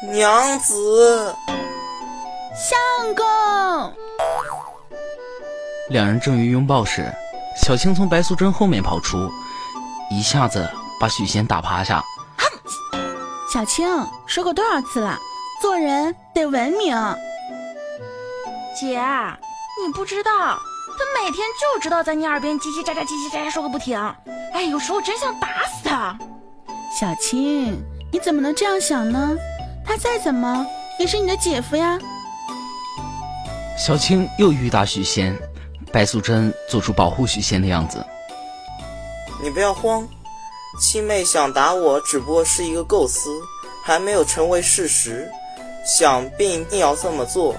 [0.00, 1.34] 娘子，
[2.54, 2.78] 相
[3.16, 3.26] 公。
[5.88, 7.12] 两人正欲拥抱时，
[7.60, 9.28] 小青从白素贞后面跑出，
[10.08, 12.00] 一下子把许仙打趴下。
[13.52, 13.88] 小青，
[14.24, 15.18] 说过多少次了，
[15.60, 16.94] 做人得文明。
[18.78, 19.02] 姐，
[19.84, 23.98] 你不知道，他每天就知道在你耳边叽叽喳喳、叽叽喳喳说个不停。
[24.52, 26.16] 哎，有时候真想打死他。
[26.96, 29.36] 小青，你怎么能这样想呢？
[29.88, 30.66] 他再怎么
[30.98, 31.98] 也是你的姐夫呀。
[33.78, 35.34] 小青又欲打许仙，
[35.90, 38.04] 白素贞做出保护许仙的样子。
[39.42, 40.06] 你不要慌，
[40.78, 43.30] 七妹想打我只不过是一个构思，
[43.82, 45.26] 还没有成为事实。
[45.86, 47.56] 想并一定要这么做，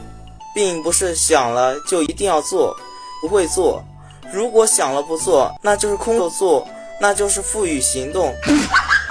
[0.53, 2.77] 并不是想了就一定要做，
[3.23, 3.83] 不会做。
[4.31, 6.67] 如果想了不做，那就是空有做，
[7.01, 8.35] 那就是赋予行动。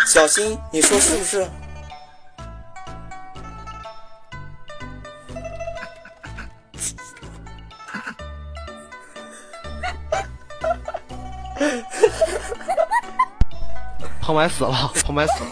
[0.07, 1.49] 小新，你说是不是？
[14.21, 15.51] 彭白死了，旁白死了。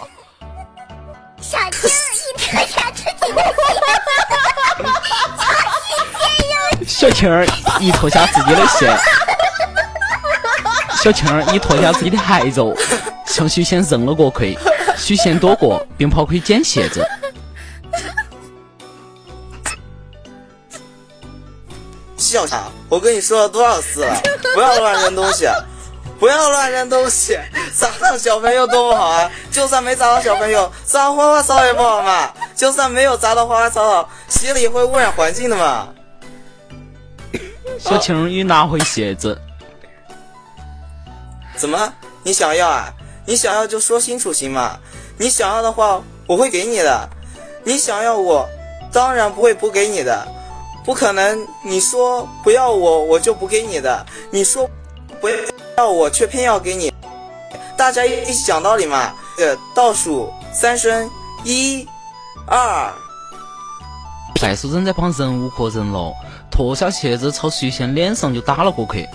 [1.41, 1.89] 小青
[2.21, 3.47] 一脱下自己的
[6.87, 7.45] 小青儿
[7.81, 8.97] 一脱下自己的鞋，
[11.03, 12.63] 小青儿一脱下自己的鞋子，
[13.27, 14.57] 向许仙扔了过去。
[14.97, 17.07] 许仙躲过，并跑去捡鞋子。
[22.17, 22.65] 笑啥？
[22.89, 24.21] 我跟你说了多少次了，
[24.55, 25.47] 不要乱扔东西，
[26.19, 27.39] 不要乱扔东西，
[27.75, 29.31] 砸到小朋友多不好啊！
[29.51, 32.33] 就算没砸到小朋友，砸花花草草也不好嘛。
[32.55, 35.89] 就算没有砸到花花草草，鞋里也会污染环境的嘛。
[37.79, 39.39] 小青又拿回鞋子，
[41.55, 41.93] 怎么？
[42.23, 42.93] 你想要啊？
[43.27, 44.79] 你想要就说清楚行吗？
[45.19, 47.09] 你想要的话，我会给你的。
[47.65, 48.49] 你想要我，
[48.93, 50.27] 当然不会不给你的。
[50.85, 54.07] 不可能，你说不要我，我就不给你的。
[54.31, 54.71] 你说
[55.21, 55.37] 不要
[55.85, 56.93] 我，却偏要给你。
[57.77, 59.13] 大家一起讲道理嘛。
[59.39, 61.11] 呃，倒数三声，
[61.45, 61.87] 一、
[62.47, 62.93] 二。
[64.41, 66.13] 白素贞在旁忍无可忍了，
[66.51, 69.07] 脱下鞋子朝许仙脸上就打了过去。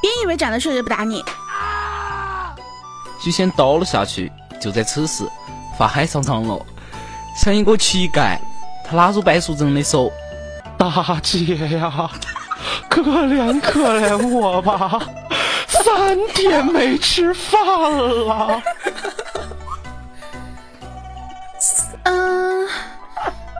[0.00, 1.24] 别以为长得帅就不打你。
[3.20, 4.30] 许仙倒了下去。
[4.60, 5.24] 就在此时，
[5.76, 6.64] 法海上场了，
[7.36, 8.38] 像一个乞丐。
[8.84, 10.12] 他拉住白素贞的手。
[10.78, 12.10] 大姐呀，
[12.88, 15.00] 可怜可怜我吧，
[15.94, 18.62] 三天没吃饭了。
[22.04, 22.66] 嗯，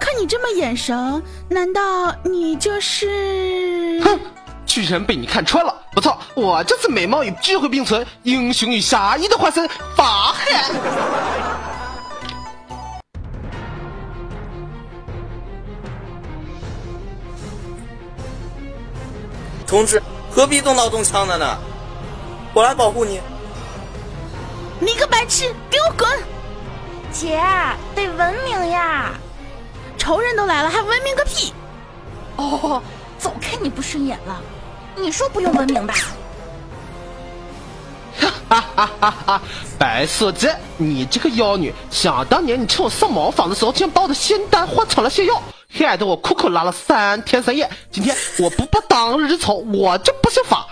[0.01, 4.01] 看你这么眼熟，难道你就是？
[4.03, 4.19] 哼，
[4.65, 5.75] 居然被你看穿了！
[5.93, 10.71] 不错，我就是美貌与智慧并存、英雄与侠义的化身法海。
[19.67, 21.59] 同志，何必动刀动枪的呢？
[22.55, 23.21] 我来保护你。
[24.79, 26.09] 你个白痴，给我滚！
[27.13, 27.41] 姐，
[27.95, 29.13] 得文明呀！
[29.97, 31.55] 仇人都来了，还文明个屁！
[32.37, 32.83] 哦，
[33.19, 34.43] 早看你不顺眼了。
[34.97, 35.95] 你说不用文明吧？
[38.49, 39.43] 哈哈哈哈！
[39.79, 45.43] 白素贞，你这个妖女，想当年你趁我上茅房的时候，竟然把我的仙丹换成了仙药。
[45.71, 50.67] 害得我苦苦拉了三天三夜，今天我不把当日草，我就不姓法。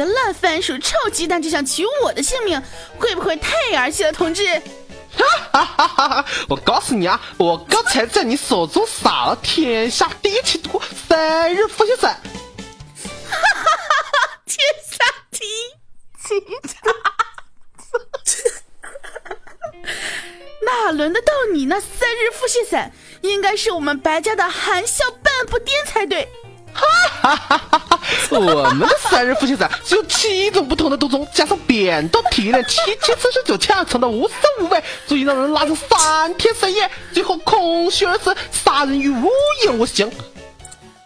[0.00, 2.62] 个烂番薯、臭鸡蛋就想取我的性命，
[2.98, 4.46] 会不会太儿戏了，同志？
[5.52, 6.24] 哈哈哈哈！
[6.48, 12.18] 我告诉你啊，我刚才在你手中撒了天下第一奇毒——三日复习散。
[14.46, 14.96] 天下
[15.30, 15.48] 第一
[16.22, 16.52] 奇毒
[20.64, 22.90] 哪轮得到你那三日腹泻散？
[23.20, 26.26] 应该是我们白家的含笑半步癫才对。
[26.74, 28.00] 哈哈哈哈！
[28.30, 39.30] 我们的三日腹泻散只有七种不同的毒种，加上扁豆提炼，七七四十九恰成的无色无味，足以让人拉上三天三夜，最后空虚而死，杀人于无
[39.64, 40.10] 影无形。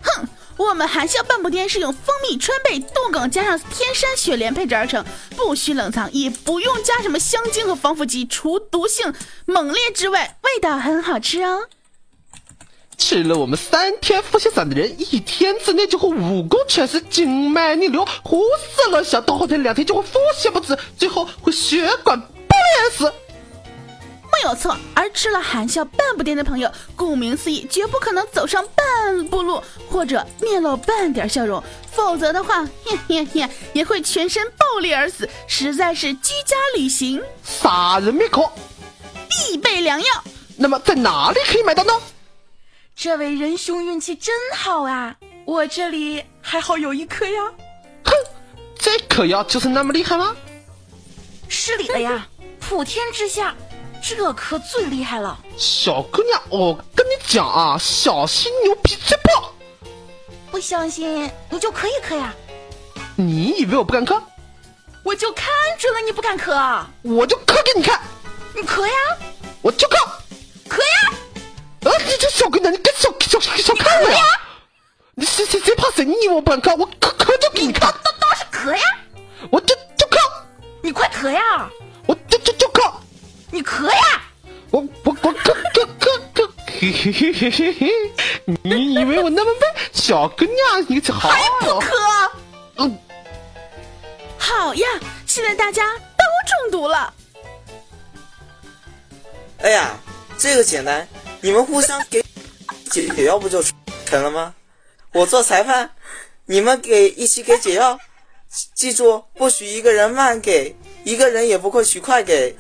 [0.03, 0.29] 哼！
[0.57, 5.05] 我们含笑半步癫是用蜂蜜、川贝、杜梗加上天山雪莲配制而成，
[5.37, 9.13] 不需冷藏，也不用加什么香精和防腐剂，除毒性
[9.47, 11.65] 猛烈之外，味道很好吃哦。
[12.97, 23.13] 吃了我们三天腹泻散的人，一天之内就会武功全失、经脉逆流、胡思乱想，到后天两天就会腹泻不止，最后会血管爆裂死。
[24.33, 24.77] 没有错。
[24.95, 31.63] 而吃了含笑半步癫的朋友，顾名思义，绝不可能走上半步路，或者面露半点笑容，
[31.93, 38.51] 否则的话，嘿嘿嘿，也会全身爆裂而死，实在是居家旅行杀人灭口。
[39.29, 40.07] 必备良药。
[40.57, 41.93] 那么在哪里可以买到呢？
[42.97, 45.17] 这位仁兄运气真好啊！
[45.45, 47.53] 我这里还好有一颗呀。
[48.05, 48.13] 哼，
[48.79, 50.35] 这颗药就是那么厉害吗？
[51.49, 52.27] 是里的呀，
[52.61, 53.55] 普天之下，
[54.03, 55.39] 这颗最厉害了。
[55.57, 59.53] 小姑娘，我跟你讲啊，小心牛皮吹破。
[60.51, 62.33] 不相信你就磕一磕呀。
[63.17, 64.23] 你以为我不敢磕？
[65.03, 65.47] 我就看
[65.79, 68.01] 准了你不敢磕，我就磕给你看。
[68.55, 68.95] 你磕呀，
[69.61, 69.97] 我就磕。
[70.69, 71.19] 磕呀！
[72.05, 74.23] 啊，你这小姑娘，你跟小小小看我呀？
[75.15, 76.05] 你谁谁谁怕谁？
[76.05, 76.79] 你以为我不敢看？
[76.79, 77.91] 我磕磕就给你看。
[77.91, 78.83] 倒倒是磕呀！
[79.51, 80.19] 我就就磕。
[80.83, 81.71] 你快磕呀！
[82.07, 82.83] 我就就就磕。
[83.51, 84.23] 你磕呀！
[84.71, 86.53] 我我我磕磕磕磕。
[86.67, 87.91] 嘿嘿嘿嘿嘿嘿！
[88.63, 89.71] 你以为我那么笨？
[89.93, 91.31] 小姑娘，你这好。
[91.31, 91.97] 还不磕？
[92.77, 92.99] 嗯。
[94.37, 94.89] 好呀，
[95.27, 97.15] 现在大家都中毒了。
[99.63, 99.97] 哎呀，
[100.37, 101.09] 这个简单，
[101.45, 102.25] 你们互相给
[102.91, 103.63] 解解药不就
[104.07, 104.55] 成了吗？
[105.13, 105.91] 我做裁判，
[106.47, 107.99] 你们给一起给解药，
[108.75, 110.75] 记住不许一个人慢给，
[111.05, 112.57] 一个人也不会许快给，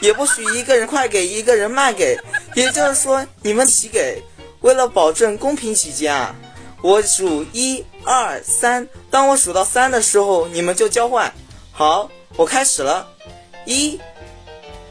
[0.00, 2.18] 也不许一个人快给，一个人慢给，
[2.54, 4.22] 也就是说你们一起给。
[4.60, 6.34] 为了保证公平起见啊，
[6.82, 11.32] 我数一二三，当我数到三的时候，你们就交换。
[11.72, 13.08] 好，我开始了，
[13.64, 13.98] 一、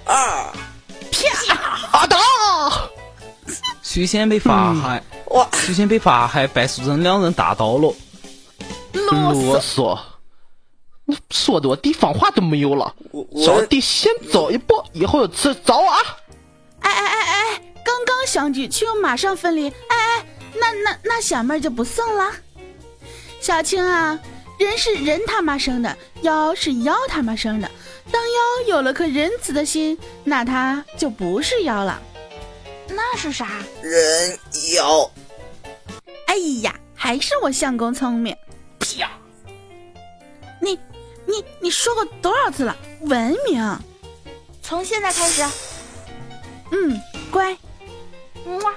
[0.05, 0.51] 二。
[1.11, 1.87] 啪！
[1.91, 2.07] 阿
[3.97, 5.47] 达，徐仙被法海，哇！
[5.65, 7.91] 徐仙被法海，白素贞两人打倒了。
[8.93, 9.97] 啰嗦！
[11.05, 12.93] 你说的我地方话都没有了。
[13.43, 15.99] 小弟先走一步，以后有事找我啊！
[16.81, 20.25] 哎哎哎哎，刚刚相聚却又马上分离，哎哎，
[20.59, 22.31] 那那那小妹就不送了。
[23.39, 24.19] 小青啊，
[24.59, 27.71] 人是人他妈生的，妖是妖他妈生的。
[28.11, 31.99] 当妖有了颗仁慈的心，那他就不是妖了。
[32.97, 33.47] 那是啥？
[33.83, 34.39] 人
[34.73, 35.07] 妖。
[36.25, 38.35] 哎呀，还是我相公聪明。
[38.79, 39.07] 啪！
[40.59, 40.79] 你
[41.27, 42.75] 你你说过多少次了？
[43.01, 43.79] 文明。
[44.63, 45.43] 从现在开始。
[46.71, 46.99] 嗯，
[47.29, 47.55] 乖。
[48.43, 48.73] 么。